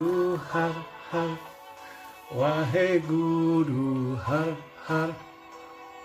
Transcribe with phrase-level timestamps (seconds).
[0.00, 0.72] har
[1.10, 1.36] har
[2.38, 4.54] Waheguru har
[4.86, 5.14] har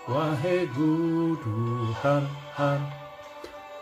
[0.08, 1.56] Waheguru
[2.02, 2.22] har
[2.56, 2.80] har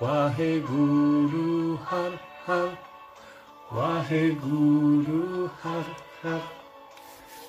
[0.00, 2.12] Waheguru har
[2.46, 2.70] har
[3.72, 5.84] Waheguru har
[6.22, 6.42] har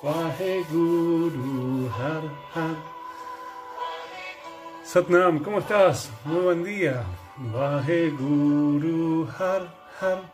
[0.04, 2.22] Waheguru har
[2.52, 2.76] har
[4.84, 6.10] Satnam, ¿cómo estás?
[6.24, 7.04] Muy buen día.
[7.54, 9.62] Waheguru har
[10.00, 10.31] har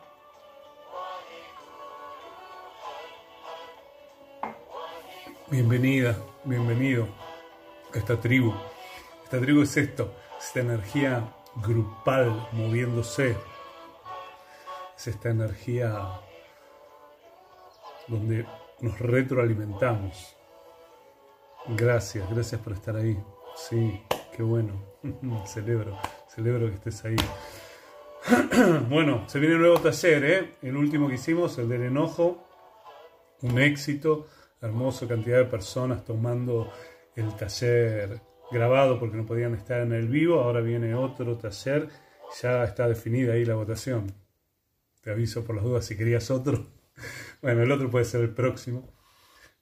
[5.51, 7.09] Bienvenida, bienvenido
[7.95, 8.53] a esta tribu.
[9.25, 11.27] Esta tribu es esto, esta energía
[11.65, 13.35] grupal moviéndose.
[14.95, 16.07] Es esta energía
[18.09, 18.45] donde
[18.83, 20.37] nos retroalimentamos.
[21.69, 23.19] Gracias, gracias por estar ahí.
[23.57, 24.03] Sí,
[24.37, 24.75] qué bueno.
[25.47, 27.17] celebro, celebro que estés ahí.
[28.91, 30.57] bueno, se viene un nuevo taller, ¿eh?
[30.61, 32.45] El último que hicimos, el del enojo,
[33.41, 34.27] un éxito
[34.61, 36.71] hermosa cantidad de personas tomando
[37.17, 40.41] el taller grabado porque no podían estar en el vivo.
[40.41, 41.89] Ahora viene otro taller,
[42.43, 44.13] ya está definida ahí la votación.
[45.03, 46.67] Te aviso por las dudas si querías otro.
[47.41, 48.93] Bueno, el otro puede ser el próximo.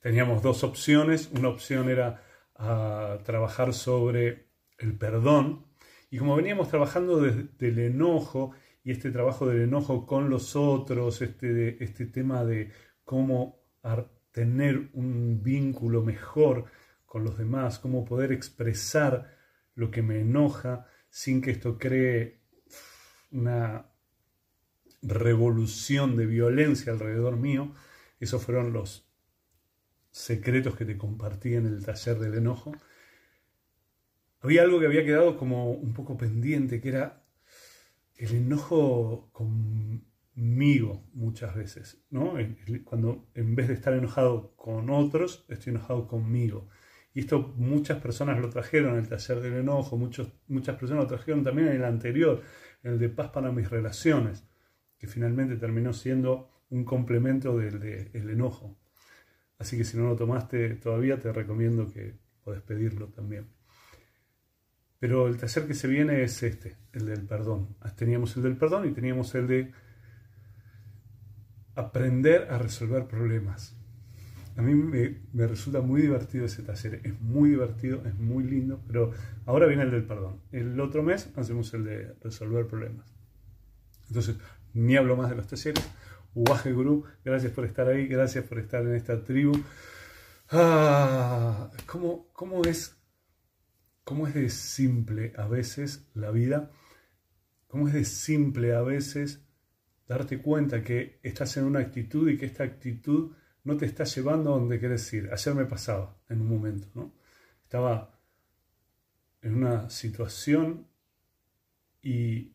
[0.00, 1.28] Teníamos dos opciones.
[1.30, 2.22] Una opción era
[2.54, 5.66] ah, trabajar sobre el perdón.
[6.10, 11.20] Y como veníamos trabajando desde el enojo y este trabajo del enojo con los otros,
[11.20, 12.72] este, este tema de
[13.04, 13.60] cómo
[14.36, 16.66] tener un vínculo mejor
[17.06, 19.34] con los demás, cómo poder expresar
[19.74, 22.42] lo que me enoja sin que esto cree
[23.30, 23.86] una
[25.00, 27.72] revolución de violencia alrededor mío.
[28.20, 29.08] Esos fueron los
[30.10, 32.72] secretos que te compartí en el taller del enojo.
[34.40, 37.24] Había algo que había quedado como un poco pendiente, que era
[38.16, 40.04] el enojo con
[40.36, 42.34] conmigo muchas veces, ¿no?
[42.84, 46.68] Cuando en vez de estar enojado con otros, estoy enojado conmigo.
[47.14, 51.08] Y esto muchas personas lo trajeron en el taller del enojo, muchos, muchas personas lo
[51.08, 52.42] trajeron también en el anterior,
[52.82, 54.46] en el de paz para mis relaciones,
[54.98, 58.78] que finalmente terminó siendo un complemento del de, enojo.
[59.58, 63.48] Así que si no lo tomaste todavía, te recomiendo que puedes pedirlo también.
[64.98, 67.76] Pero el taller que se viene es este, el del perdón.
[67.96, 69.72] Teníamos el del perdón y teníamos el de
[71.76, 73.76] aprender a resolver problemas.
[74.56, 79.12] A mí me, resulta muy divertido ese taller, es muy divertido, es muy lindo, pero
[79.44, 80.40] ahora viene el del perdón.
[80.50, 83.14] El otro mes hacemos el de resolver problemas.
[84.08, 84.36] Entonces,
[84.72, 85.86] ni hablo más de los talleres.
[86.34, 89.52] Uaje Guru, gracias por estar ahí, gracias por estar en esta tribu.
[90.50, 92.96] Ah, ¿cómo, cómo, es,
[94.04, 96.70] ¿Cómo es de simple a veces la vida?
[97.66, 99.45] ¿Cómo es de simple a veces
[100.08, 103.32] darte cuenta que estás en una actitud y que esta actitud
[103.64, 105.28] no te está llevando a donde quieres ir.
[105.32, 107.12] Ayer me pasaba en un momento, ¿no?
[107.64, 108.16] Estaba
[109.42, 110.86] en una situación
[112.00, 112.52] y,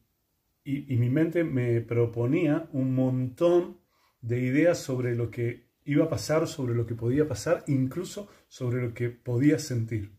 [0.63, 3.77] y, mi mente me proponía un montón
[4.21, 8.81] de ideas sobre lo que iba a pasar, sobre lo que podía pasar, incluso sobre
[8.81, 10.11] lo que podía sentir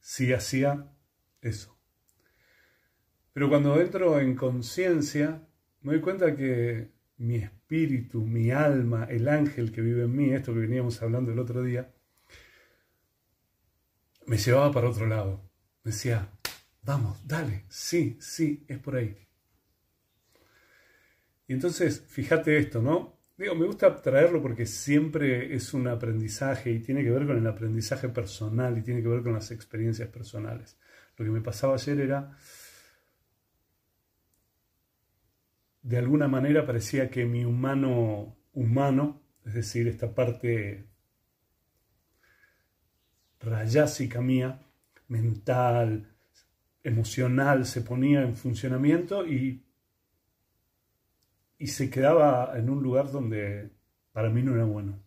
[0.00, 0.90] si hacía
[1.42, 1.76] eso.
[3.32, 5.46] Pero cuando entro en conciencia,
[5.82, 10.54] me doy cuenta que mi espíritu, mi alma, el ángel que vive en mí, esto
[10.54, 11.92] que veníamos hablando el otro día,
[14.26, 15.50] me llevaba para otro lado.
[15.82, 16.28] Me decía,
[16.82, 19.16] vamos, dale, sí, sí, es por ahí.
[21.46, 23.18] Y entonces, fíjate esto, ¿no?
[23.36, 27.46] Digo, me gusta traerlo porque siempre es un aprendizaje y tiene que ver con el
[27.46, 30.78] aprendizaje personal y tiene que ver con las experiencias personales.
[31.16, 32.36] Lo que me pasaba ayer era
[35.82, 40.86] de alguna manera parecía que mi humano humano, es decir, esta parte
[43.40, 44.60] rayásica mía,
[45.08, 46.14] mental,
[46.82, 49.64] emocional, se ponía en funcionamiento y,
[51.58, 53.70] y se quedaba en un lugar donde
[54.12, 55.02] para mí no era bueno.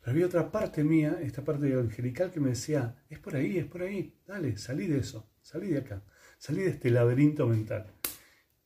[0.00, 3.66] Pero había otra parte mía, esta parte angelical, que me decía, es por ahí, es
[3.66, 6.02] por ahí, dale, salí de eso, salí de acá,
[6.38, 7.86] salí de este laberinto mental.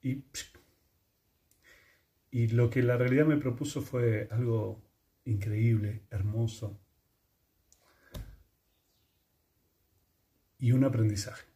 [0.00, 0.25] Y
[2.31, 4.82] y lo que la realidad me propuso fue algo
[5.25, 6.81] increíble, hermoso.
[10.58, 11.46] Y un aprendizaje,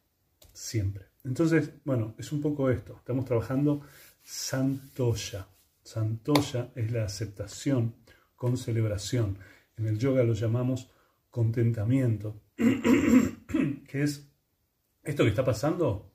[0.53, 1.07] siempre.
[1.23, 2.95] Entonces, bueno, es un poco esto.
[2.97, 3.81] Estamos trabajando
[4.23, 5.47] Santoya.
[5.83, 7.95] Santoya es la aceptación
[8.35, 9.37] con celebración.
[9.77, 10.89] En el yoga lo llamamos
[11.29, 14.27] contentamiento, que es
[15.03, 16.11] esto que está pasando.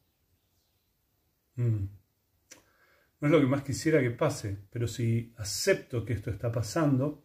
[1.56, 1.87] Mm,
[3.20, 7.24] no es lo que más quisiera que pase, pero si acepto que esto está pasando,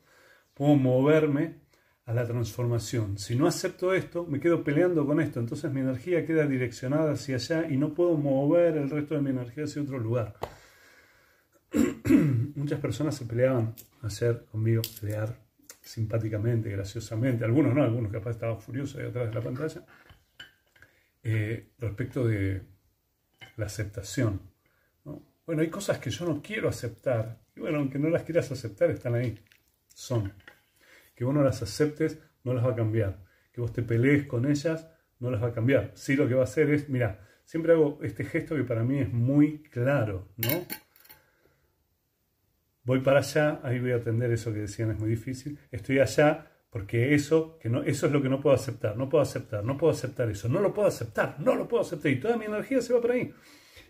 [0.53, 1.61] puedo moverme
[2.05, 3.17] a la transformación.
[3.17, 7.35] Si no acepto esto, me quedo peleando con esto, entonces mi energía queda direccionada hacia
[7.35, 10.35] allá y no puedo mover el resto de mi energía hacia otro lugar.
[12.55, 15.37] Muchas personas se peleaban ayer conmigo, pelear
[15.81, 19.85] simpáticamente, graciosamente, algunos no, algunos capaz estaban furiosos ahí atrás de la pantalla,
[21.23, 22.61] eh, respecto de
[23.57, 24.50] la aceptación.
[25.51, 28.89] Bueno, hay cosas que yo no quiero aceptar, y bueno, aunque no las quieras aceptar,
[28.89, 29.37] están ahí,
[29.93, 30.31] son.
[31.13, 33.21] Que vos no las aceptes, no las va a cambiar.
[33.51, 34.87] Que vos te pelees con ellas,
[35.19, 35.91] no las va a cambiar.
[35.93, 38.99] Sí, lo que va a hacer es, mira, siempre hago este gesto que para mí
[38.99, 40.65] es muy claro, ¿no?
[42.85, 46.47] voy para allá, ahí voy a atender eso que decían, es muy difícil, estoy allá
[46.69, 49.77] porque eso, que no, eso es lo que no puedo aceptar, no puedo aceptar, no
[49.77, 52.81] puedo aceptar eso, no lo puedo aceptar, no lo puedo aceptar y toda mi energía
[52.81, 53.33] se va por ahí.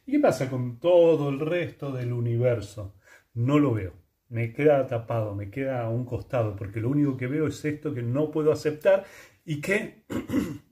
[0.06, 2.96] ¿Y qué pasa con todo el resto del universo?
[3.34, 3.94] No lo veo,
[4.30, 7.94] me queda tapado, me queda a un costado, porque lo único que veo es esto
[7.94, 9.06] que no puedo aceptar
[9.46, 10.04] y que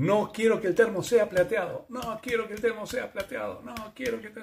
[0.00, 1.84] No quiero que el termo sea plateado.
[1.90, 3.60] No quiero que el termo sea plateado.
[3.60, 4.30] No quiero que...
[4.30, 4.40] Te...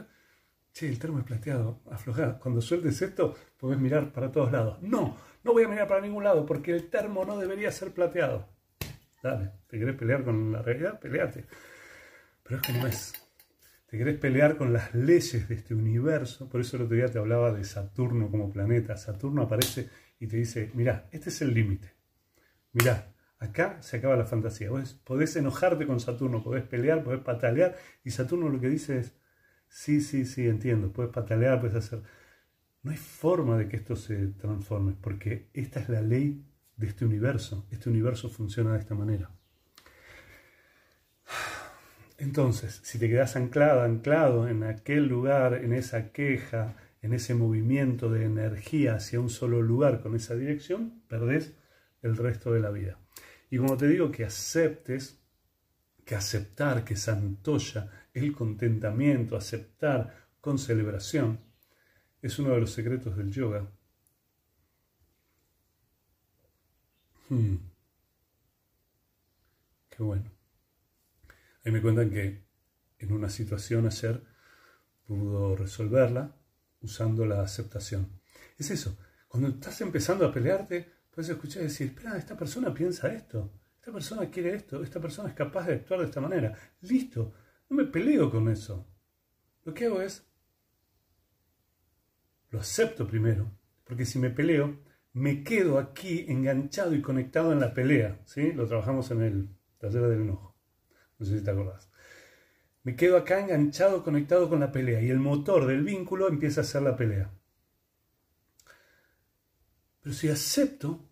[0.71, 1.81] Sí, el termo es plateado.
[1.89, 2.37] Afloja.
[2.37, 4.77] Cuando sueltes esto, puedes mirar para todos lados.
[4.83, 8.47] No, no voy a mirar para ningún lado porque el termo no debería ser plateado.
[9.68, 11.00] ¿Te querés pelear con la realidad?
[11.00, 11.45] Peleate.
[12.44, 13.13] Pero es que no es.
[13.88, 16.50] Te querés pelear con las leyes de este universo.
[16.50, 18.97] Por eso el otro día te hablaba de Saturno como planeta.
[18.97, 19.89] Saturno aparece
[20.19, 21.94] y te dice, mirá, este es el límite.
[22.74, 24.69] Mirá, Acá se acaba la fantasía.
[24.71, 29.15] Vos podés enojarte con Saturno, podés pelear, podés patalear, y Saturno lo que dice es,
[29.68, 32.01] sí, sí, sí, entiendo, puedes patalear, puedes hacer...
[32.83, 36.45] No hay forma de que esto se transforme, porque esta es la ley
[36.77, 37.68] de este universo.
[37.71, 39.29] Este universo funciona de esta manera.
[42.18, 48.09] Entonces, si te quedas anclado, anclado en aquel lugar, en esa queja, en ese movimiento
[48.09, 51.53] de energía hacia un solo lugar con esa dirección, perdés
[52.01, 52.97] el resto de la vida.
[53.50, 55.19] Y como te digo, que aceptes,
[56.06, 61.39] que aceptar, que santoya el contentamiento, aceptar con celebración,
[62.21, 63.68] es uno de los secretos del yoga.
[67.29, 67.56] Hmm.
[69.89, 70.31] Qué bueno.
[71.65, 72.45] Ahí me cuentan que
[73.00, 74.24] en una situación ayer
[75.06, 76.35] pudo resolverla
[76.81, 78.19] usando la aceptación.
[78.57, 78.97] Es eso,
[79.27, 83.91] cuando estás empezando a pelearte, Puedes escuchar y decir, espera, esta persona piensa esto, esta
[83.91, 86.56] persona quiere esto, esta persona es capaz de actuar de esta manera.
[86.81, 87.33] Listo,
[87.68, 88.88] no me peleo con eso.
[89.63, 90.24] Lo que hago es,
[92.51, 93.51] lo acepto primero,
[93.83, 94.83] porque si me peleo,
[95.17, 98.19] me quedo aquí enganchado y conectado en la pelea.
[98.25, 98.51] ¿sí?
[98.53, 99.49] Lo trabajamos en el
[99.79, 100.55] taller del enojo.
[101.17, 101.89] No sé si te acordás.
[102.83, 106.63] Me quedo acá enganchado, conectado con la pelea y el motor del vínculo empieza a
[106.63, 107.31] ser la pelea.
[110.01, 111.03] Pero si acepto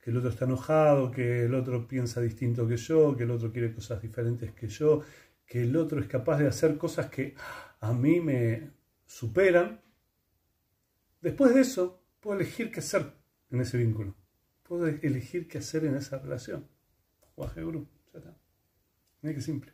[0.00, 3.52] que el otro está enojado, que el otro piensa distinto que yo, que el otro
[3.52, 5.02] quiere cosas diferentes que yo,
[5.44, 7.34] que el otro es capaz de hacer cosas que
[7.80, 8.70] a mí me
[9.04, 9.82] superan,
[11.20, 13.12] después de eso puedo elegir qué hacer
[13.50, 14.14] en ese vínculo.
[14.62, 16.68] Puedo elegir qué hacer en esa relación.
[17.34, 18.36] Guaje Guru, ya está.
[19.22, 19.72] Mira qué simple.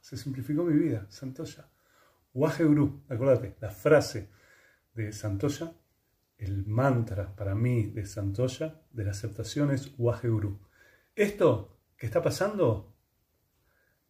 [0.00, 1.68] Se simplificó mi vida, Santoya.
[2.32, 4.30] Guaje Guru, acuérdate, la frase
[4.94, 5.74] de Santoya
[6.38, 10.60] el mantra para mí de Santoya de la aceptación es Waheguru.
[11.14, 12.94] Esto que está pasando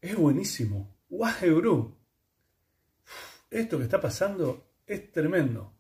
[0.00, 0.97] es buenísimo.
[1.11, 1.97] Waheguru.
[3.50, 5.75] Esto que está pasando es tremendo.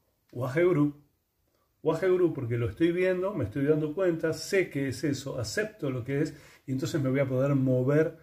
[1.84, 2.24] Waheguru.
[2.24, 6.02] Waheguru porque lo estoy viendo, me estoy dando cuenta, sé que es eso, acepto lo
[6.04, 6.34] que es
[6.66, 8.18] y entonces me voy a poder mover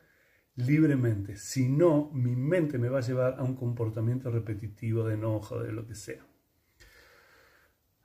[0.55, 1.37] libremente.
[1.37, 5.71] Si no, mi mente me va a llevar a un comportamiento repetitivo de enojo, de
[5.71, 6.25] lo que sea.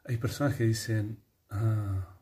[0.04, 1.18] Hay personas que dicen,
[1.50, 2.20] ah,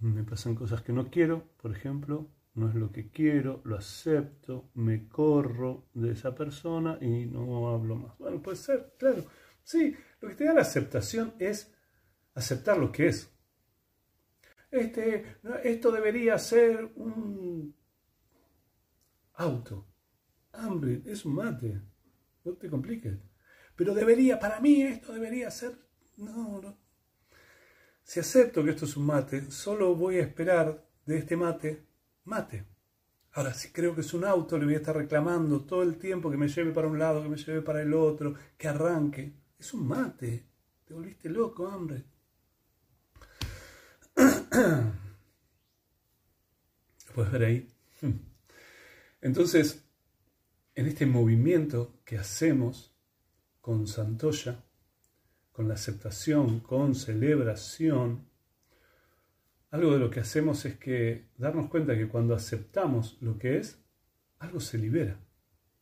[0.00, 4.70] me pasan cosas que no quiero, por ejemplo, no es lo que quiero, lo acepto,
[4.74, 8.18] me corro de esa persona y no hablo más.
[8.18, 9.24] Bueno, puede ser, claro.
[9.62, 11.72] Sí, lo que te da la aceptación es
[12.34, 13.30] aceptar lo que es.
[14.70, 17.74] Este, esto debería ser un
[19.34, 19.86] auto.
[20.52, 21.80] Hambre, es un mate.
[22.44, 23.18] No te compliques.
[23.76, 25.78] Pero debería, para mí esto debería ser...
[26.16, 26.78] No, no,
[28.04, 31.86] si acepto que esto es un mate, solo voy a esperar de este mate
[32.24, 32.66] mate.
[33.32, 36.30] Ahora, si creo que es un auto, le voy a estar reclamando todo el tiempo
[36.30, 39.32] que me lleve para un lado, que me lleve para el otro, que arranque.
[39.58, 40.46] Es un mate.
[40.84, 42.04] Te volviste loco, hombre.
[44.52, 44.92] ¿Lo
[47.14, 47.68] puedes ver ahí?
[49.22, 49.82] Entonces,
[50.74, 52.94] en este movimiento que hacemos
[53.62, 54.62] con Santoya,
[55.52, 58.28] con la aceptación, con celebración,
[59.70, 63.82] algo de lo que hacemos es que darnos cuenta que cuando aceptamos lo que es,
[64.38, 65.18] algo se libera,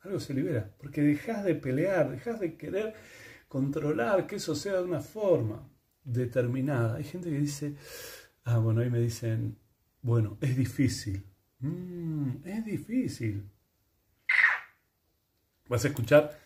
[0.03, 2.95] algo se libera, porque dejas de pelear, dejas de querer
[3.49, 5.69] controlar que eso sea de una forma
[6.05, 6.97] determinada.
[6.97, 7.75] Hay gente que dice,
[8.45, 9.59] ah, bueno, ahí me dicen,
[10.03, 11.25] bueno, es difícil.
[11.61, 13.51] Mm, es difícil.
[15.69, 16.39] Vas a escuchar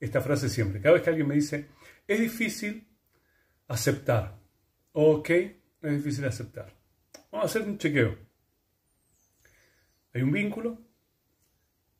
[0.00, 0.80] esta frase siempre.
[0.80, 1.68] Cada vez que alguien me dice,
[2.06, 2.86] es difícil
[3.68, 4.38] aceptar.
[4.92, 6.74] Ok, es difícil aceptar.
[7.30, 8.16] Vamos a hacer un chequeo.
[10.12, 10.80] Hay un vínculo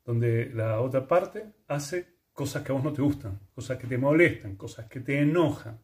[0.05, 3.97] donde la otra parte hace cosas que a vos no te gustan, cosas que te
[3.97, 5.81] molestan, cosas que te enojan.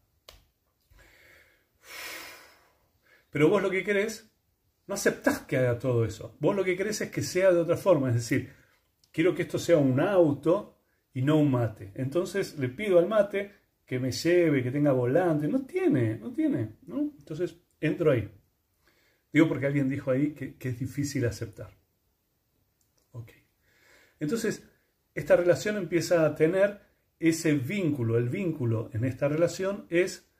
[3.32, 4.30] Pero vos lo que querés,
[4.86, 6.36] no aceptás que haga todo eso.
[6.38, 8.10] Vos lo que querés es que sea de otra forma.
[8.10, 8.52] Es decir,
[9.10, 10.76] quiero que esto sea un auto
[11.14, 11.92] y no un mate.
[11.94, 13.50] Entonces le pido al mate
[13.86, 15.48] que me lleve, que tenga volante.
[15.48, 16.76] No tiene, no tiene.
[16.86, 17.10] ¿no?
[17.18, 18.30] Entonces entro ahí.
[19.32, 21.70] Digo porque alguien dijo ahí que, que es difícil aceptar.
[23.12, 23.30] Ok.
[24.20, 24.68] Entonces,
[25.14, 26.82] esta relación empieza a tener
[27.18, 28.18] ese vínculo.
[28.18, 30.30] El vínculo en esta relación es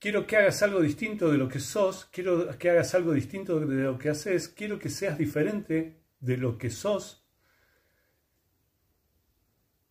[0.00, 3.84] quiero que hagas algo distinto de lo que sos, quiero que hagas algo distinto de
[3.84, 7.24] lo que haces, quiero que seas diferente de lo que sos.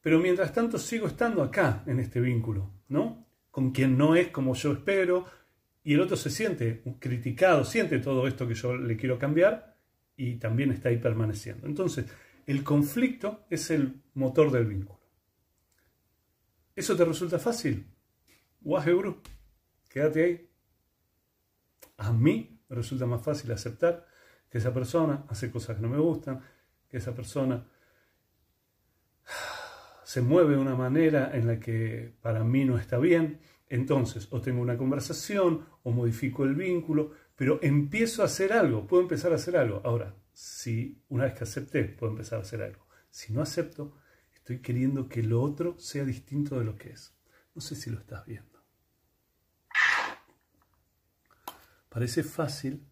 [0.01, 3.27] Pero mientras tanto sigo estando acá en este vínculo, ¿no?
[3.51, 5.25] Con quien no es como yo espero
[5.83, 9.77] y el otro se siente criticado, siente todo esto que yo le quiero cambiar
[10.17, 11.67] y también está ahí permaneciendo.
[11.67, 12.05] Entonces,
[12.47, 14.99] el conflicto es el motor del vínculo.
[16.75, 17.85] ¿Eso te resulta fácil?
[18.61, 19.21] Guru.
[19.89, 20.49] Quédate ahí.
[21.97, 24.05] A mí me resulta más fácil aceptar
[24.49, 26.39] que esa persona hace cosas que no me gustan,
[26.87, 27.67] que esa persona
[30.03, 33.41] se mueve de una manera en la que para mí no está bien.
[33.67, 39.03] Entonces, o tengo una conversación, o modifico el vínculo, pero empiezo a hacer algo, puedo
[39.03, 39.81] empezar a hacer algo.
[39.83, 42.87] Ahora, si una vez que acepté, puedo empezar a hacer algo.
[43.09, 43.95] Si no acepto,
[44.33, 47.13] estoy queriendo que lo otro sea distinto de lo que es.
[47.53, 48.58] No sé si lo estás viendo.
[51.89, 52.85] Parece fácil,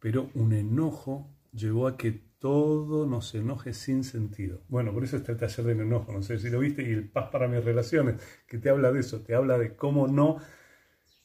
[0.00, 4.62] pero un enojo llevó a que todo nos enoje sin sentido.
[4.68, 7.08] Bueno, por eso está el taller del enojo, no sé si lo viste, y el
[7.08, 10.38] paz para mis relaciones, que te habla de eso, te habla de cómo no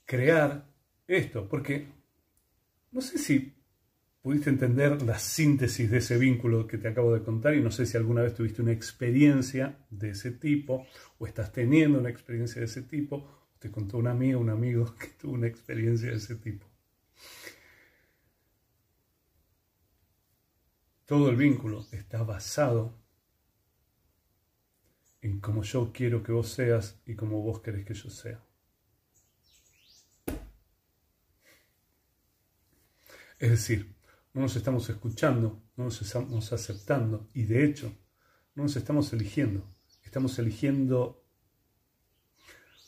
[0.06, 0.66] crear
[1.08, 1.88] esto, porque
[2.92, 3.54] no sé si
[4.22, 7.86] pudiste entender la síntesis de ese vínculo que te acabo de contar y no sé
[7.86, 10.86] si alguna vez tuviste una experiencia de ese tipo
[11.18, 13.28] o estás teniendo una experiencia de ese tipo,
[13.60, 16.73] te contó una amiga, un amigo que tuvo una experiencia de ese tipo.
[21.14, 22.98] Todo el vínculo está basado
[25.22, 28.44] en cómo yo quiero que vos seas y cómo vos querés que yo sea.
[33.38, 33.94] Es decir,
[34.34, 37.96] no nos estamos escuchando, no nos estamos aceptando y de hecho
[38.56, 39.70] no nos estamos eligiendo.
[40.04, 41.24] Estamos eligiendo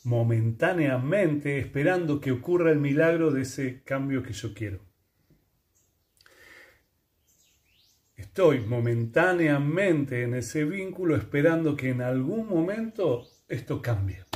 [0.02, 4.95] momentáneamente esperando que ocurra el milagro de ese cambio que yo quiero.
[8.36, 14.26] Estoy momentáneamente en ese vínculo esperando que en algún momento esto cambie.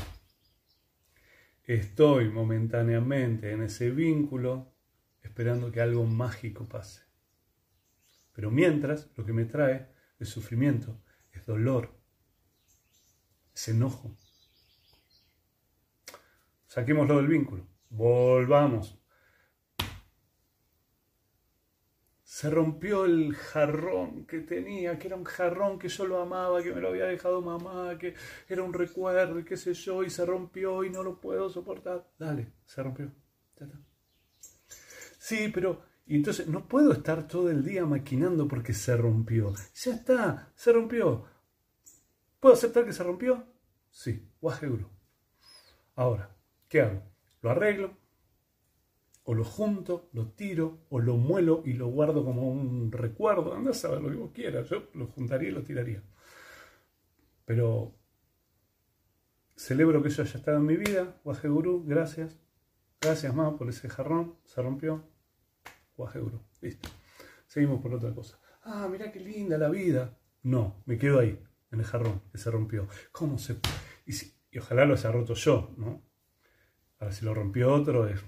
[1.65, 4.73] Estoy momentáneamente en ese vínculo
[5.21, 7.03] esperando que algo mágico pase.
[8.33, 11.95] Pero mientras lo que me trae es sufrimiento, es dolor,
[13.55, 14.17] es enojo.
[16.69, 18.99] Saquémoslo del vínculo, volvamos
[22.41, 26.73] se rompió el jarrón que tenía, que era un jarrón que yo lo amaba, que
[26.73, 28.15] me lo había dejado mamá, que
[28.49, 32.09] era un recuerdo qué sé yo, y se rompió y no lo puedo soportar.
[32.19, 33.13] Dale, se rompió.
[33.59, 33.79] Ya está.
[35.19, 39.53] Sí, pero y entonces no puedo estar todo el día maquinando porque se rompió.
[39.75, 41.27] Ya está, se rompió.
[42.41, 43.45] ¿Puedo aceptar que se rompió?
[43.91, 44.89] Sí, guajeguro.
[45.95, 46.35] Ahora,
[46.71, 47.03] ¿qué hago?
[47.43, 47.99] Lo arreglo,
[49.31, 53.55] o lo junto, lo tiro, o lo muelo y lo guardo como un recuerdo.
[53.55, 54.69] Anda a saber lo que vos quieras.
[54.69, 56.03] Yo lo juntaría y lo tiraría.
[57.45, 57.95] Pero
[59.55, 61.21] celebro que eso haya estado en mi vida.
[61.23, 62.41] Guaje Gurú, gracias.
[63.01, 64.35] Gracias más por ese jarrón.
[64.43, 65.05] Se rompió.
[65.97, 66.43] Guaje Gurú.
[66.61, 66.89] Listo.
[67.47, 68.41] Seguimos por otra cosa.
[68.65, 70.19] Ah, mira qué linda la vida.
[70.43, 72.89] No, me quedo ahí, en el jarrón, que se rompió.
[73.13, 73.61] ¿Cómo se.?
[74.51, 76.03] Y ojalá lo haya roto yo, ¿no?
[76.99, 78.21] Ahora, si lo rompió otro, es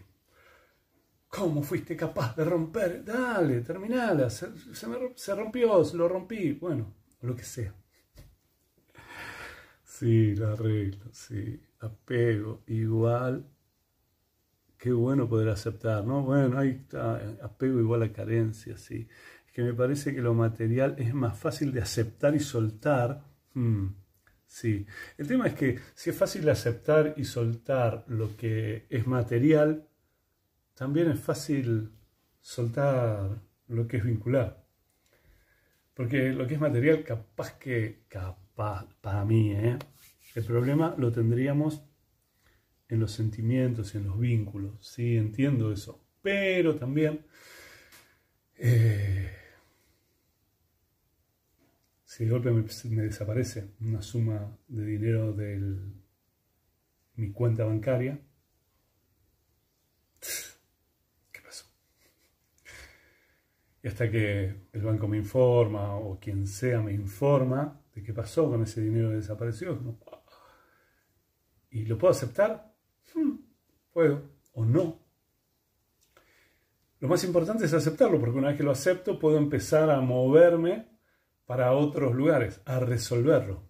[1.35, 3.03] ¿Cómo fuiste capaz de romper?
[3.03, 4.29] Dale, terminala.
[4.29, 6.53] Se, rompió, se lo rompí.
[6.53, 7.75] Bueno, lo que sea.
[9.83, 11.59] Sí, lo arreglo, sí.
[11.81, 13.47] Apego, igual.
[14.77, 16.23] Qué bueno poder aceptar, ¿no?
[16.23, 19.09] Bueno, ahí está, apego igual a carencia, sí.
[19.47, 23.25] Es que me parece que lo material es más fácil de aceptar y soltar.
[23.55, 23.87] Hmm,
[24.45, 24.85] sí.
[25.17, 29.89] El tema es que si es fácil aceptar y soltar lo que es material,
[30.75, 31.93] también es fácil
[32.41, 34.64] soltar lo que es vincular.
[35.95, 39.79] Porque lo que es material, capaz que, capaz, para mí, ¿eh?
[40.35, 41.83] el problema lo tendríamos
[42.88, 44.87] en los sentimientos y en los vínculos.
[44.87, 46.05] Sí, entiendo eso.
[46.23, 47.25] Pero también,
[48.57, 49.31] eh,
[52.05, 55.79] si de golpe me, me, desaparece una suma de dinero de
[57.17, 58.19] mi cuenta bancaria,
[63.83, 68.49] Y hasta que el banco me informa o quien sea me informa de qué pasó
[68.49, 69.79] con ese dinero que desapareció.
[71.71, 72.73] ¿Y lo puedo aceptar?
[73.15, 73.37] Hmm,
[73.93, 74.23] puedo
[74.53, 75.01] o no.
[77.01, 80.87] Lo más importante es aceptarlo, porque una vez que lo acepto puedo empezar a moverme
[81.47, 83.69] para otros lugares, a resolverlo.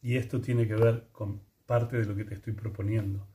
[0.00, 3.28] Y esto tiene que ver con parte de lo que te estoy proponiendo.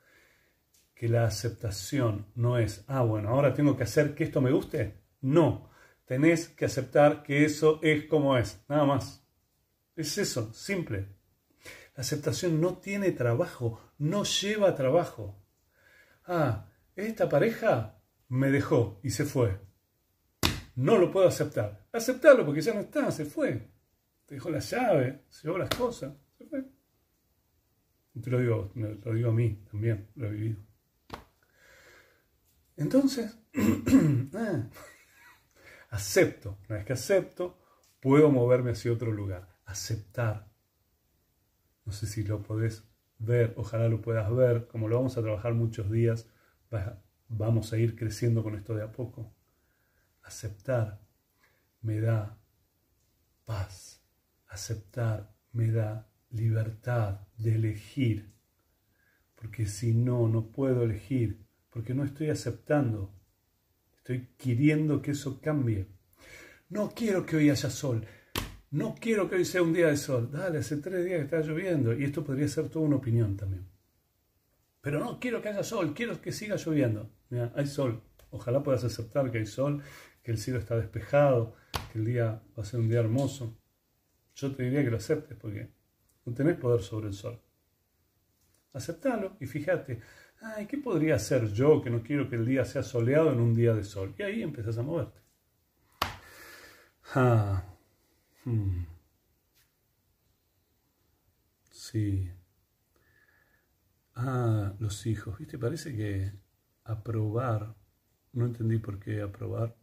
[0.96, 5.04] Que la aceptación no es, ah, bueno, ahora tengo que hacer que esto me guste.
[5.22, 5.70] No,
[6.08, 9.28] tenés que aceptar que eso es como es, nada más.
[9.96, 11.10] Es eso, simple.
[11.96, 15.44] La aceptación no tiene trabajo, no lleva trabajo.
[16.26, 18.00] Ah, esta pareja
[18.30, 19.60] me dejó y se fue.
[20.76, 21.86] No lo puedo aceptar.
[21.92, 23.70] Aceptarlo porque ya no está, se fue.
[24.26, 26.64] Te dejó la llave, se llevó las cosas, se fue.
[28.22, 30.58] Te lo digo, lo digo a mí también, lo he vivido.
[32.78, 33.38] Entonces,
[34.36, 34.70] ah,
[35.90, 36.58] Acepto.
[36.68, 37.58] Una vez que acepto,
[38.00, 39.48] puedo moverme hacia otro lugar.
[39.66, 40.48] Aceptar.
[41.86, 42.84] No sé si lo podés
[43.20, 44.68] ver, ojalá lo puedas ver.
[44.68, 46.30] Como lo vamos a trabajar muchos días,
[47.30, 49.34] vamos a ir creciendo con esto de a poco.
[50.24, 51.02] Aceptar
[51.82, 52.38] me da
[53.46, 54.04] paz.
[54.48, 58.34] Aceptar me da libertad de elegir.
[59.36, 61.48] Porque si no, no puedo elegir.
[61.70, 63.17] Porque no estoy aceptando.
[64.08, 65.86] Estoy queriendo que eso cambie.
[66.70, 68.06] No quiero que hoy haya sol.
[68.72, 70.32] No quiero que hoy sea un día de sol.
[70.32, 71.94] Dale, hace tres días que está lloviendo.
[71.94, 73.68] Y esto podría ser toda una opinión también.
[74.80, 77.12] Pero no quiero que haya sol, quiero que siga lloviendo.
[77.30, 78.02] Mira, hay sol.
[78.32, 79.84] Ojalá puedas aceptar que hay sol,
[80.24, 81.56] que el cielo está despejado,
[81.92, 83.58] que el día va a ser un día hermoso.
[84.36, 85.68] Yo te diría que lo aceptes porque
[86.24, 87.42] no tenés poder sobre el sol.
[88.72, 90.00] Aceptalo y fíjate,
[90.42, 93.54] ay, ¿qué podría hacer yo que no quiero que el día sea soleado en un
[93.54, 94.14] día de sol?
[94.18, 95.20] Y ahí empiezas a moverte.
[97.16, 97.64] Ah,
[98.46, 98.86] hmm.
[101.72, 102.30] Sí.
[104.16, 105.38] Ah, los hijos.
[105.40, 105.58] ¿Viste?
[105.58, 106.34] Parece que
[106.84, 107.76] aprobar,
[108.34, 109.76] no entendí por qué aprobar,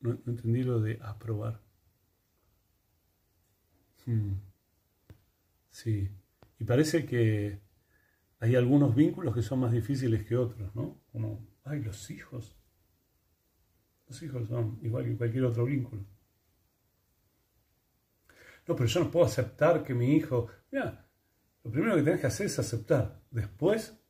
[0.00, 1.60] no, entendí lo de aprobar.
[4.06, 4.34] Hmm.
[5.70, 6.10] Sí.
[6.58, 7.60] Y parece que
[8.40, 11.02] hay algunos vínculos que son más difíciles que otros, ¿no?
[11.12, 12.58] Como, ay, los hijos.
[14.08, 16.06] Los hijos son igual que cualquier otro vínculo.
[18.66, 20.48] No, pero yo no puedo aceptar que mi hijo...
[20.70, 21.06] Mira,
[21.62, 23.22] lo primero que tienes que hacer es aceptar.
[23.30, 24.02] Después,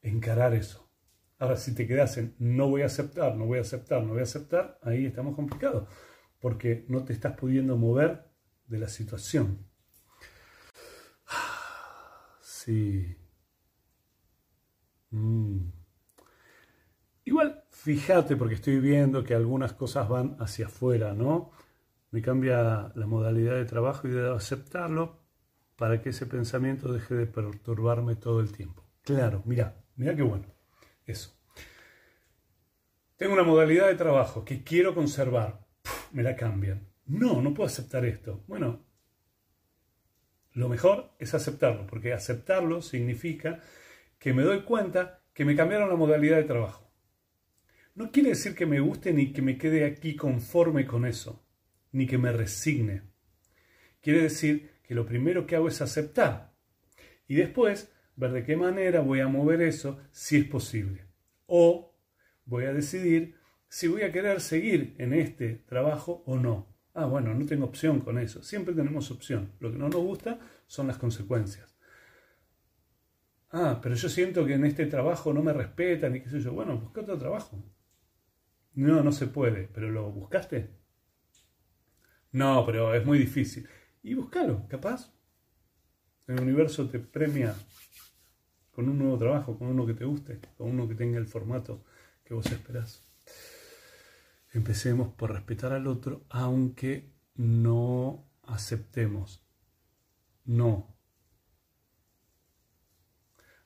[0.00, 0.90] encarar eso.
[1.38, 4.20] Ahora, si te quedas en no voy a aceptar, no voy a aceptar, no voy
[4.20, 5.86] a aceptar, ahí estamos complicados.
[6.40, 8.30] Porque no te estás pudiendo mover
[8.66, 9.68] de la situación.
[12.40, 13.16] Sí.
[15.10, 15.70] Mm.
[17.24, 21.50] Igual, fíjate, porque estoy viendo que algunas cosas van hacia afuera, ¿no?
[22.10, 25.18] Me cambia la modalidad de trabajo y de aceptarlo
[25.76, 28.84] para que ese pensamiento deje de perturbarme todo el tiempo.
[29.02, 30.46] Claro, mira, mira qué bueno.
[31.04, 31.36] Eso.
[33.16, 35.66] Tengo una modalidad de trabajo que quiero conservar.
[36.12, 36.88] me la cambian.
[37.06, 38.44] No, no puedo aceptar esto.
[38.46, 38.84] Bueno,
[40.52, 43.60] lo mejor es aceptarlo, porque aceptarlo significa
[44.26, 46.92] que me doy cuenta que me cambiaron la modalidad de trabajo.
[47.94, 51.46] No quiere decir que me guste ni que me quede aquí conforme con eso,
[51.92, 53.02] ni que me resigne.
[54.00, 56.56] Quiere decir que lo primero que hago es aceptar
[57.28, 61.06] y después ver de qué manera voy a mover eso si es posible.
[61.46, 61.96] O
[62.46, 63.36] voy a decidir
[63.68, 66.74] si voy a querer seguir en este trabajo o no.
[66.94, 68.42] Ah, bueno, no tengo opción con eso.
[68.42, 69.52] Siempre tenemos opción.
[69.60, 71.75] Lo que no nos gusta son las consecuencias
[73.50, 76.52] ah, pero yo siento que en este trabajo no me respetan y qué sé yo.
[76.52, 77.62] Bueno, busca otro trabajo.
[78.74, 80.70] No, no se puede, pero ¿lo buscaste?
[82.32, 83.66] No, pero es muy difícil.
[84.02, 85.12] y búscalo, capaz.
[86.26, 87.54] El universo te premia
[88.72, 91.84] con un nuevo trabajo, con uno que te guste, con uno que tenga el formato
[92.24, 93.02] que vos esperás.
[94.52, 99.46] Empecemos por respetar al otro, aunque no aceptemos.
[100.44, 100.95] No.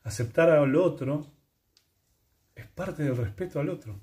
[0.02, 1.26] Aceptar al otro
[2.54, 4.00] es parte del respeto al otro.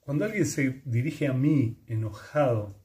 [0.00, 2.80] Cuando alguien se dirige a mí enojado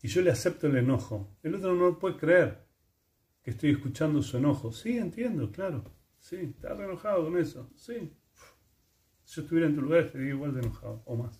[0.00, 2.66] y yo le acepto el enojo, el otro no puede creer
[3.42, 4.72] que estoy escuchando su enojo.
[4.72, 5.84] Sí, entiendo, claro.
[6.18, 7.70] Sí, estás enojado con eso.
[7.74, 8.16] Sí.
[9.24, 11.39] Si yo estuviera en tu lugar estaría igual de enojado o más.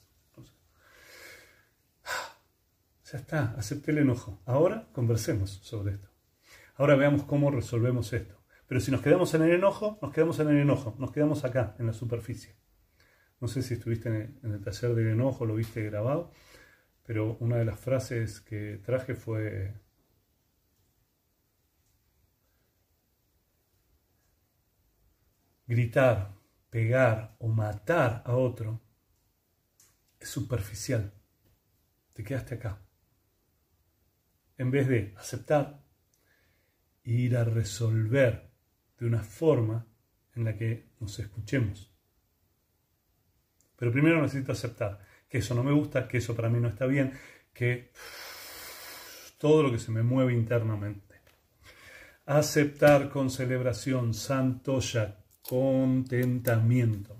[3.10, 4.40] Ya está, acepté el enojo.
[4.46, 6.08] Ahora conversemos sobre esto.
[6.76, 8.40] Ahora veamos cómo resolvemos esto.
[8.68, 11.74] Pero si nos quedamos en el enojo, nos quedamos en el enojo, nos quedamos acá,
[11.80, 12.54] en la superficie.
[13.40, 16.30] No sé si estuviste en el, taller del enojo, lo viste grabado,
[17.04, 19.74] pero una de las frases que traje fue
[25.66, 26.36] gritar,
[26.70, 28.80] pegar o matar a otro
[30.20, 31.12] es superficial.
[32.12, 32.89] Te quedaste acá.
[34.60, 35.82] En vez de aceptar
[37.04, 38.50] ir a resolver
[38.98, 39.86] de una forma
[40.34, 41.90] en la que nos escuchemos.
[43.74, 46.84] Pero primero necesito aceptar que eso no me gusta, que eso para mí no está
[46.84, 47.14] bien,
[47.54, 47.90] que
[49.38, 51.22] todo lo que se me mueve internamente.
[52.26, 57.16] Aceptar con celebración, santoya, contentamiento.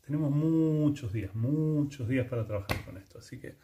[0.00, 3.58] Tenemos muchos días, muchos días para trabajar con esto, así que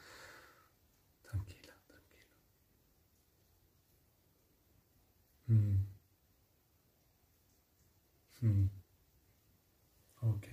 [8.40, 8.66] Mm.
[10.22, 10.46] Ok.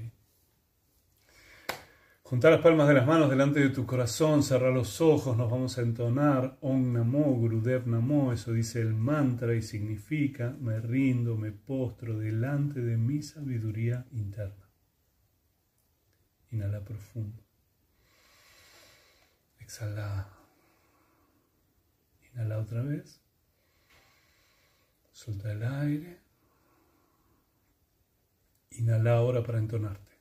[2.24, 5.78] Juntar las palmas de las manos delante de tu corazón, cerrar los ojos, nos vamos
[5.78, 11.54] a entonar Om Namo Gurudev Namo, eso dice el mantra y significa me rindo, me
[11.54, 14.70] postro delante de mi sabiduría interna.
[16.52, 17.42] Inhala profundo.
[19.60, 20.28] Exhala.
[22.34, 23.22] Inhala otra vez.
[25.14, 26.27] Suelta el aire.
[28.72, 30.12] Inhala ahora para entonarte.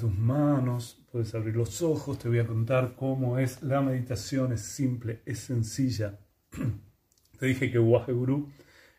[0.00, 1.06] Tus manos.
[1.12, 2.18] Puedes abrir los ojos.
[2.18, 4.52] Te voy a contar cómo es la meditación.
[4.52, 6.18] Es simple, es sencilla.
[7.38, 8.50] Te dije que Guru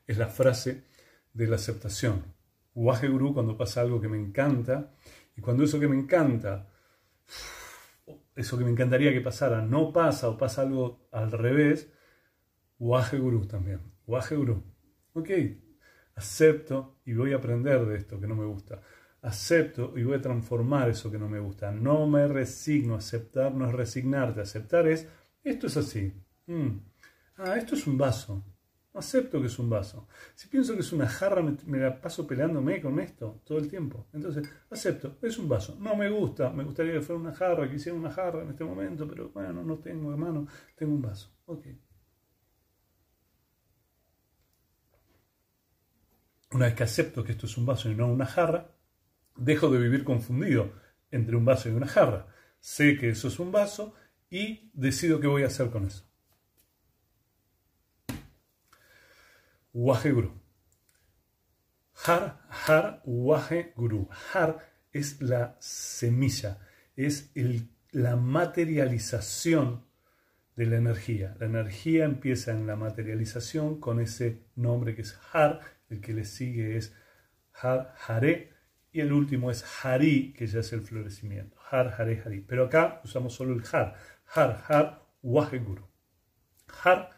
[0.08, 0.86] es la frase
[1.34, 2.24] de la aceptación.
[2.74, 4.94] Guru cuando pasa algo que me encanta.
[5.36, 6.70] Y cuando eso que me encanta,
[8.36, 11.92] eso que me encantaría que pasara, no pasa o pasa algo al revés,
[12.80, 13.82] Guru también.
[14.06, 14.64] Guru.
[15.14, 15.30] Ok,
[16.16, 18.82] acepto y voy a aprender de esto que no me gusta.
[19.22, 21.72] Acepto y voy a transformar eso que no me gusta.
[21.72, 22.96] No me resigno.
[22.96, 24.42] Aceptar no es resignarte.
[24.42, 25.08] Aceptar es,
[25.44, 26.14] esto es así.
[26.48, 26.70] Mm.
[27.38, 28.44] Ah, esto es un vaso.
[28.94, 30.08] Acepto que es un vaso.
[30.36, 34.08] Si pienso que es una jarra, me, la paso peleándome con esto todo el tiempo.
[34.12, 35.78] Entonces, acepto, es un vaso.
[35.80, 38.66] No me gusta, me gustaría que fuera una jarra, que hiciera una jarra en este
[38.66, 41.32] momento, pero bueno, no tengo hermano, tengo un vaso.
[41.46, 41.68] Ok.
[46.52, 48.70] Una vez que acepto que esto es un vaso y no una jarra,
[49.36, 50.74] dejo de vivir confundido
[51.12, 52.28] entre un vaso y una jarra.
[52.60, 53.94] Sé que eso es un vaso
[54.30, 56.08] y decido qué voy a hacer con eso.
[59.74, 60.42] Waje Guru.
[62.06, 64.10] Har, har, waje Guru.
[64.34, 66.60] Har es la semilla,
[66.96, 67.32] es
[67.92, 69.86] la materialización
[70.56, 71.36] de la energía.
[71.40, 76.26] La energía empieza en la materialización con ese nombre que es Har, el que le
[76.26, 76.94] sigue es
[77.54, 78.51] Har, Hare,
[78.92, 81.58] y el último es Hari, que ya es el florecimiento.
[81.70, 82.42] Har, Hare, Hari.
[82.42, 83.96] Pero acá usamos solo el Har.
[84.26, 85.88] Har, Har, Waheguru.
[86.84, 87.10] Har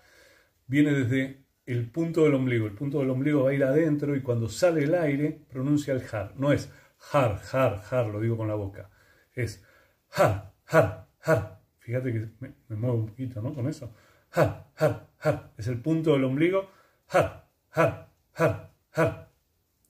[0.67, 2.67] viene desde el punto del ombligo.
[2.67, 6.03] El punto del ombligo va a ir adentro y cuando sale el aire pronuncia el
[6.11, 6.33] Har.
[6.35, 6.69] No es
[7.11, 8.89] Har, Har, Har, lo digo con la boca.
[9.33, 9.63] Es
[10.11, 11.59] Har, Har, har.
[11.79, 13.53] Fíjate que me, muevo un poquito, ¿no?
[13.53, 13.93] Con eso.
[14.31, 15.51] Har, har, har.
[15.57, 16.69] Es el punto del ombligo.
[17.07, 19.29] Har, har, har, har.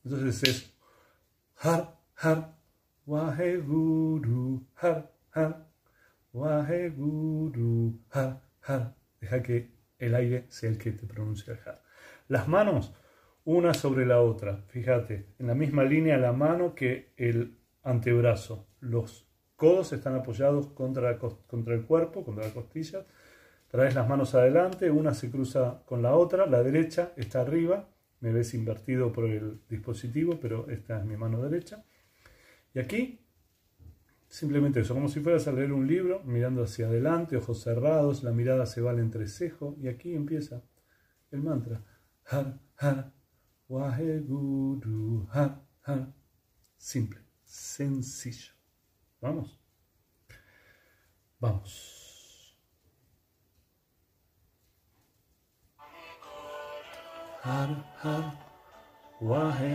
[0.04, 0.73] Entonces es
[1.64, 2.56] har, har,
[3.08, 5.54] waheguru, har, har,
[6.34, 8.94] waheguru, har, har.
[9.22, 11.82] Deja que el aire sea el que te pronuncia el har.
[12.28, 12.94] Las manos,
[13.46, 14.64] una sobre la otra.
[14.68, 18.68] Fíjate, en la misma línea la mano que el antebrazo.
[18.82, 23.06] Los codos están apoyados contra, contra el cuerpo, contra la costilla.
[23.70, 27.88] Traes las manos adelante, una se cruza con la otra, la derecha está arriba,
[28.24, 31.84] me ves invertido por el dispositivo, pero esta es mi mano derecha.
[32.74, 33.20] Y aquí,
[34.30, 38.32] simplemente eso, como si fueras a leer un libro, mirando hacia adelante, ojos cerrados, la
[38.32, 40.64] mirada se va al entrecejo, y aquí empieza
[41.32, 41.84] el mantra.
[42.24, 43.12] Har, har,
[43.68, 46.14] waheguru, har, har.
[46.78, 48.54] Simple, sencillo.
[49.20, 49.60] Vamos.
[51.42, 52.03] Vamos.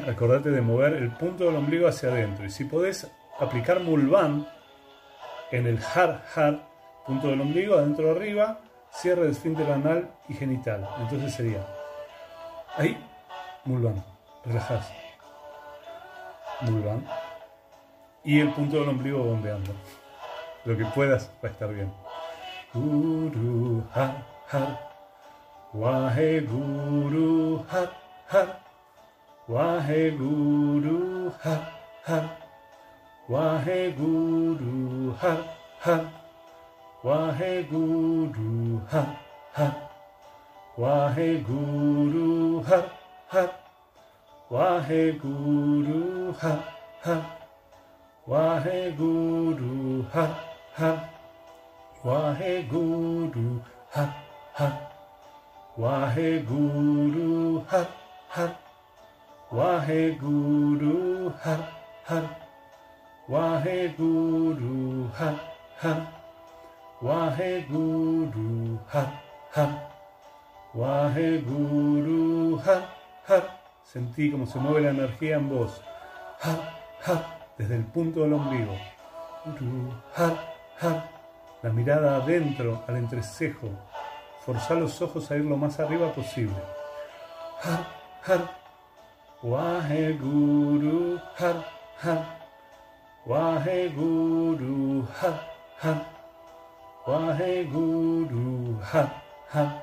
[0.08, 2.44] Acordate de mover el punto del ombligo hacia adentro.
[2.46, 4.46] Y si podés aplicar mulvan
[5.50, 6.60] en el har har,
[7.06, 10.88] punto del ombligo, adentro arriba, cierre del esfínter anal y genital.
[11.00, 11.66] Entonces sería
[12.76, 12.96] ahí,
[13.64, 14.04] mulvan,
[14.44, 14.94] relajarse.
[16.62, 17.06] Mulvan.
[18.24, 19.72] Y el punto del ombligo bombeando.
[20.64, 21.92] Lo que puedas va a estar bien.
[23.94, 24.87] Har, har.
[25.74, 27.88] Waheguru Har
[28.26, 28.56] Har
[29.48, 31.60] Waheguru Har
[32.04, 32.28] Har
[33.28, 35.44] Waheguru Har
[35.80, 36.04] Har
[37.04, 39.16] Waheguru Har
[39.52, 39.74] Har
[40.78, 42.84] Waheguru Har
[43.28, 43.50] Har
[44.50, 46.64] Waheguru Har
[47.02, 47.22] Har
[48.26, 50.34] Waheguru Har
[50.72, 51.08] Har
[52.04, 54.12] Waheguru Har
[54.54, 54.87] Har
[55.78, 57.86] Waheguru Har
[58.28, 58.50] Har.
[59.52, 61.70] Waheguru Har
[62.04, 62.24] Har.
[63.28, 65.38] Waheguru Har
[65.78, 66.00] Har.
[67.00, 69.22] Waheguru Har
[69.54, 69.72] Har.
[70.74, 72.82] Waheguru Har
[73.28, 73.42] Har.
[73.84, 75.80] Sentí como se mueve la energía en vos.
[76.40, 77.24] Har Har.
[77.56, 78.76] Desde el punto del ombligo.
[80.16, 80.36] Har
[80.80, 81.04] Har.
[81.62, 83.70] La mirada adentro al entrecejo
[84.48, 86.56] forzar los ojos a ir lo más arriba posible.
[87.60, 87.84] Har,
[88.22, 88.50] har,
[89.42, 91.66] Waheguru, har,
[91.98, 92.24] har,
[93.26, 95.38] Waheguru, har,
[95.82, 96.06] har,
[97.06, 99.82] Waheguru, har, har,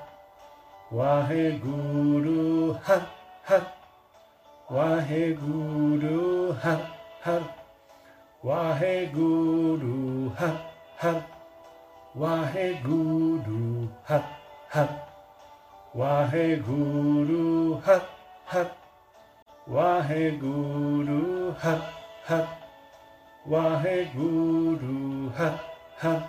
[0.92, 3.08] Waheguru, har,
[3.44, 3.62] har,
[4.72, 6.80] Waheguru, har,
[7.22, 7.42] har,
[8.42, 10.58] Waheguru, har,
[10.98, 11.22] har,
[12.16, 14.35] Waheguru, har,
[14.76, 14.88] har
[15.96, 18.02] Waheguru har
[18.46, 18.68] har
[19.68, 21.80] Waheguru har
[22.28, 22.48] har
[23.52, 25.56] Waheguru har
[26.02, 26.20] har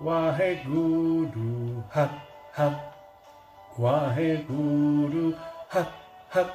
[0.00, 2.10] Waheguru har
[2.52, 2.74] har
[3.78, 5.32] Waheguru
[5.70, 5.86] har
[6.28, 6.48] har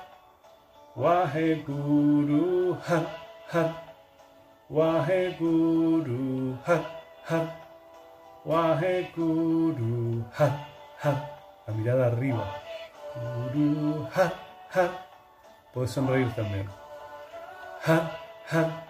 [0.98, 3.06] Waheguru har
[3.52, 3.72] har
[4.70, 6.84] Waheguru har
[7.24, 7.48] har
[8.46, 10.71] Waheguru har
[11.04, 11.12] ha,
[11.68, 12.46] la mirada arriba.
[13.16, 14.32] Uru, ha
[14.70, 14.90] ha,
[15.74, 16.68] Puedes sonreír también.
[17.86, 18.12] Ha
[18.50, 18.84] ha,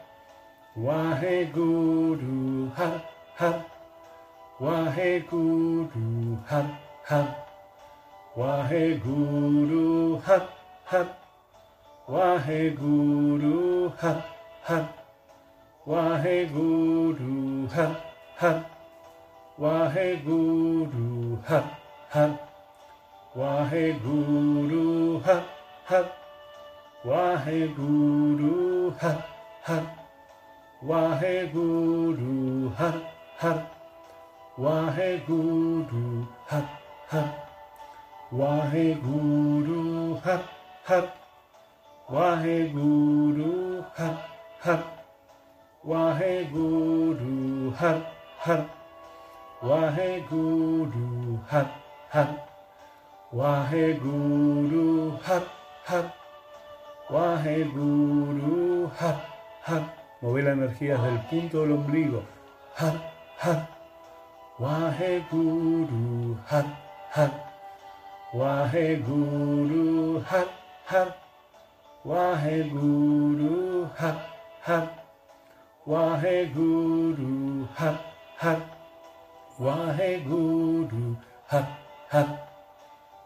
[0.76, 3.02] Wahe Guru, ha
[3.38, 3.66] ha,
[4.60, 6.64] Wahe Guru, ha
[7.06, 7.36] ha,
[8.36, 10.50] Wahe Guru, ha
[10.86, 11.06] ha,
[12.08, 14.26] Wahe Guru, ha,
[14.64, 15.02] ha.
[15.86, 17.96] Wahe Guru, ha,
[18.38, 18.66] ha.
[19.58, 21.81] Wahe Guru, ha.
[22.12, 22.38] Har, har
[23.36, 25.44] Waheguru har
[25.86, 26.06] har
[27.06, 29.22] Waheguru har
[29.64, 29.84] har
[30.84, 32.98] Waheguru har
[33.38, 33.60] har
[34.60, 36.66] Waheguru har
[37.08, 37.30] har
[38.32, 40.42] Waheguru har
[40.88, 41.08] har
[42.10, 44.16] Waheguru har
[44.60, 44.84] har
[45.86, 48.02] Waheguru har
[48.38, 48.66] har
[49.64, 51.81] Waheguru har
[52.12, 52.48] hap,
[53.34, 55.48] Waheguru hap
[55.86, 56.14] hap,
[57.10, 59.22] Waheguru hap
[59.64, 59.84] hap.
[60.22, 62.24] Mover la energía desde el punto del ombligo.
[62.76, 62.96] Hap
[63.40, 63.70] hap,
[64.60, 66.66] Waheguru hap
[67.12, 67.32] hap,
[68.34, 70.48] Waheguru hap
[70.86, 71.16] hap,
[72.04, 74.18] Waheguru hap
[74.62, 74.88] hap,
[75.88, 76.16] hap
[78.38, 78.62] hap,
[79.58, 81.16] Waheguru
[81.48, 81.81] hap hap.
[82.12, 82.28] hak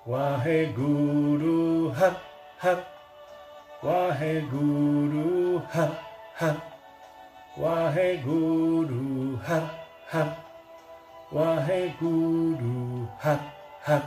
[0.05, 2.21] Wahai guru hak
[2.61, 2.79] hak
[3.81, 5.89] Wahai guru hak
[6.37, 6.57] hak
[7.57, 9.65] Wahai guru hak
[10.05, 10.29] hak
[11.33, 13.41] Wahai guru hak
[13.81, 14.05] hak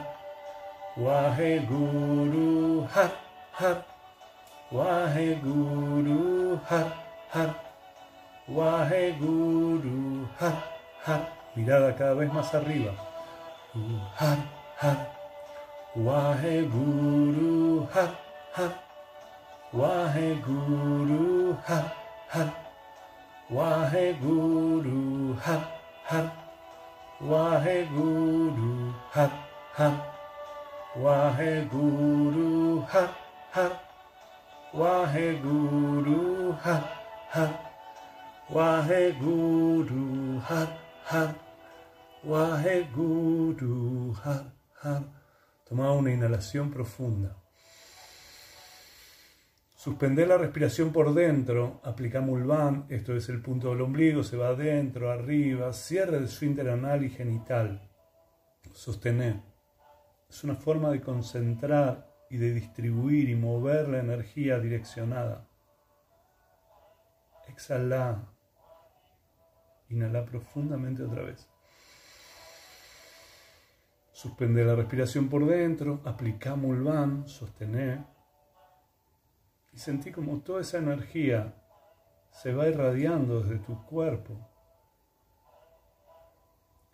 [0.94, 3.12] Wahai guru hak
[3.50, 3.78] hak
[4.70, 6.88] Wahai guru hak
[7.34, 7.50] hak
[8.46, 10.58] Wahai guru hak
[11.02, 11.22] hak
[11.58, 12.94] Mirada cada vez más arriba.
[14.14, 14.96] Hak har.
[15.96, 18.10] Waheguru, har,
[18.52, 18.72] har.
[19.72, 21.84] Waheguru, har,
[22.28, 22.50] har.
[23.50, 25.62] Waheguru, har,
[26.04, 26.30] har.
[27.20, 29.30] Waheguru, har,
[29.74, 29.94] har.
[30.96, 33.08] Waheguru, har,
[33.50, 33.72] har.
[34.74, 36.82] Waheguru, har,
[37.28, 37.50] har.
[38.54, 40.68] Waheguru, har,
[41.04, 41.34] har.
[42.24, 45.02] Waheguru Har Har.
[45.68, 47.36] Toma una inhalación profunda.
[49.76, 54.48] Suspende la respiración por dentro, aplica Mulvan, esto es el punto del ombligo, se va
[54.48, 57.88] adentro, arriba, cierre el esfínter anal y genital.
[58.72, 59.40] Sostener.
[60.28, 65.48] Es una forma de concentrar y de distribuir y mover la energía direccionada.
[67.46, 68.32] Exhala.
[69.90, 71.48] Inhala profundamente otra vez.
[74.18, 78.00] Suspende la respiración por dentro, aplica Mulvan, sostener
[79.72, 81.54] y sentí como toda esa energía
[82.32, 84.36] se va irradiando desde tu cuerpo.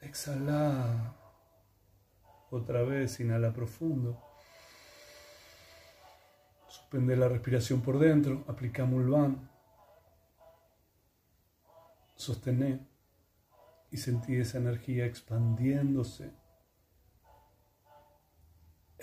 [0.03, 1.17] Exhala.
[2.51, 4.23] Otra vez, inhala profundo.
[6.69, 9.51] Suspende la respiración por dentro, aplica Mulvan,
[12.17, 12.81] sostener
[13.91, 16.44] y sentí esa energía expandiéndose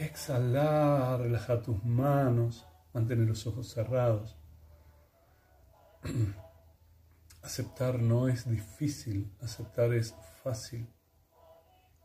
[0.02, 4.36] Exhalar, relaja tus manos, mantener los ojos cerrados.
[7.44, 10.92] Aceptar no es difícil, aceptar es fácil.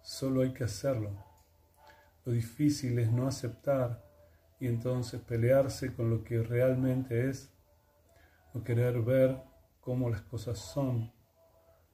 [0.03, 1.25] Solo hay que hacerlo.
[2.27, 4.05] Lo difícil es no aceptar
[4.61, 7.51] y entonces pelearse con lo que realmente es,
[8.53, 9.43] no querer ver
[9.81, 11.15] cómo las cosas son,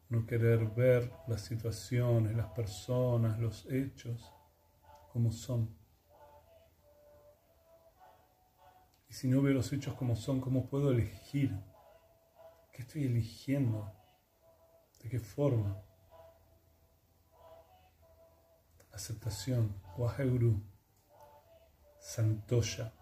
[0.08, 4.32] no querer ver las situaciones, las personas, los hechos
[5.12, 5.81] como son.
[9.12, 11.54] Y si no veo los hechos como son, ¿cómo puedo elegir?
[12.72, 13.92] ¿Qué estoy eligiendo?
[15.02, 15.82] ¿De qué forma?
[18.90, 20.62] Aceptación, Waheguru,
[22.00, 22.94] Santoya.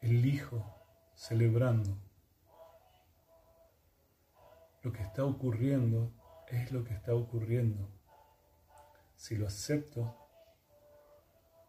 [0.00, 0.64] Elijo
[1.14, 1.96] celebrando.
[4.82, 6.10] Lo que está ocurriendo
[6.48, 7.88] es lo que está ocurriendo.
[9.14, 10.16] Si lo acepto,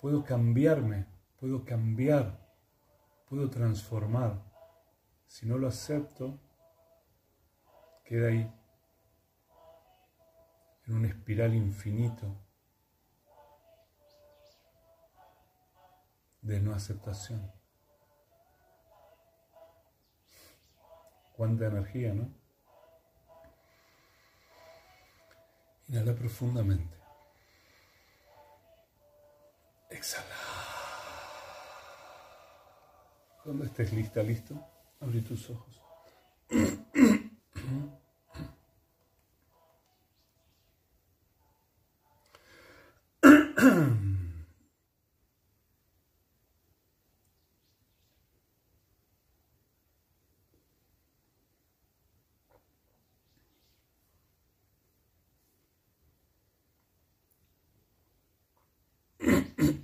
[0.01, 2.37] puedo cambiarme puedo cambiar,
[3.29, 4.41] puedo transformar.
[5.27, 6.39] Si no lo acepto,
[8.03, 8.53] queda ahí,
[10.87, 12.35] en un espiral infinito
[16.41, 17.51] de no aceptación.
[21.37, 22.27] Cuánta energía, ¿no?
[25.87, 26.97] Inhala profundamente.
[29.89, 30.48] Exhala.
[33.43, 34.55] Cuando estés lista, listo,
[34.99, 35.81] abre tus ojos.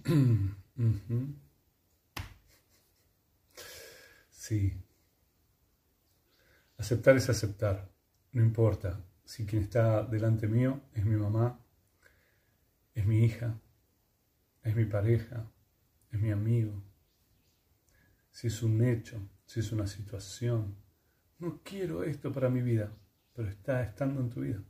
[4.47, 4.79] Sí.
[6.78, 7.91] Aceptar es aceptar.
[8.32, 11.59] No importa si quien está delante mío es mi mamá,
[12.93, 13.59] es mi hija,
[14.61, 15.51] es mi pareja,
[16.11, 16.84] es mi amigo.
[18.30, 20.76] Si es un hecho, si es una situación.
[21.39, 22.95] No quiero esto para mi vida,
[23.34, 24.63] pero está estando en tu vida.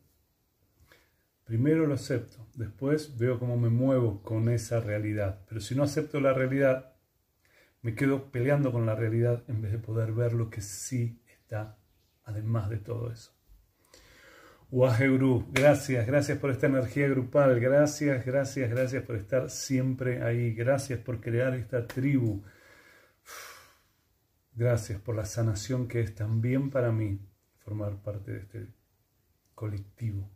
[1.44, 5.44] Primero lo acepto, después veo cómo me muevo con esa realidad.
[5.50, 6.95] Pero si no acepto la realidad,
[7.86, 11.78] me quedo peleando con la realidad en vez de poder ver lo que sí está
[12.24, 13.32] además de todo eso.
[14.72, 21.00] Waheguru, gracias, gracias por esta energía grupal, gracias, gracias, gracias por estar siempre ahí, gracias
[21.00, 22.44] por crear esta tribu,
[24.56, 27.20] gracias por la sanación que es también para mí
[27.60, 28.68] formar parte de este
[29.54, 30.28] colectivo.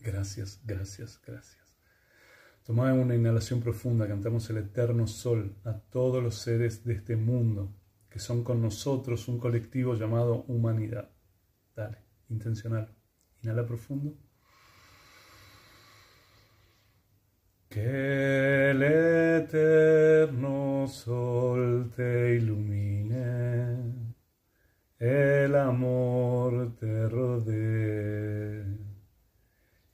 [0.00, 1.61] Gracias, gracias, gracias.
[2.64, 7.72] Tomad una inhalación profunda, cantamos el eterno sol a todos los seres de este mundo
[8.12, 11.08] que son con nosotros un colectivo llamado humanidad.
[11.74, 11.96] Dale,
[12.28, 12.94] intencional.
[13.42, 14.14] Inhala profundo.
[17.70, 23.78] Que el eterno sol te ilumine,
[24.98, 28.51] el amor te rodee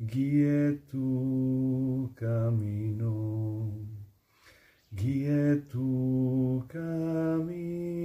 [0.00, 3.74] guíe tu camino,
[4.92, 7.98] guíe tu camino.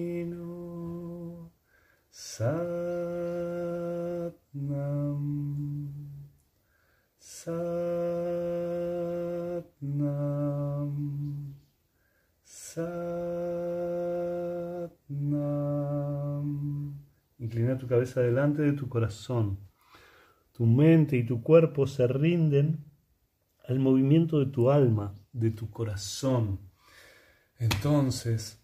[2.10, 2.74] Satnam,
[7.20, 7.64] Satnam.
[12.44, 13.04] Satnam.
[17.39, 19.58] Inclina tu cabeza delante de tu corazón.
[20.54, 22.86] Tu mente y tu cuerpo se rinden
[23.68, 26.60] al movimiento de tu alma, de tu corazón.
[27.58, 28.64] Entonces,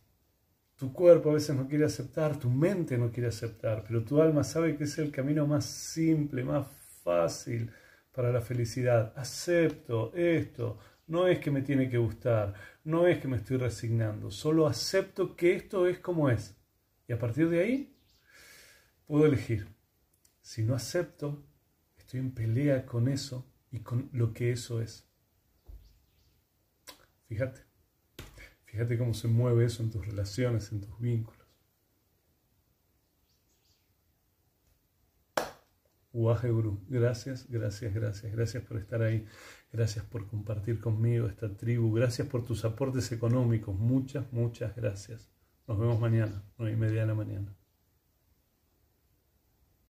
[0.75, 4.43] tu cuerpo a veces no quiere aceptar, tu mente no quiere aceptar, pero tu alma
[4.43, 6.67] sabe que es el camino más simple, más
[7.03, 7.71] fácil
[8.13, 9.11] para la felicidad.
[9.15, 10.77] Acepto esto,
[11.07, 15.35] no es que me tiene que gustar, no es que me estoy resignando, solo acepto
[15.35, 16.55] que esto es como es.
[17.07, 17.97] Y a partir de ahí
[19.07, 19.67] puedo elegir.
[20.41, 21.48] Si no acepto,
[22.09, 25.07] estoy en pelea con eso y con lo que eso es.
[27.27, 27.61] Fíjate,
[28.65, 31.47] fíjate cómo se mueve eso en tus relaciones, en tus vínculos.
[36.11, 39.27] Uaje Guru, gracias, gracias, gracias, gracias por estar ahí.
[39.71, 41.93] Gracias por compartir conmigo esta tribu.
[41.93, 43.77] Gracias por tus aportes económicos.
[43.77, 45.29] Muchas, muchas gracias.
[45.67, 47.58] Nos vemos mañana, nueve y media de la mañana.